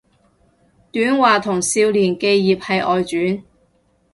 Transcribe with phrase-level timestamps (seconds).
[0.91, 3.43] 短話同少年寄葉係外傳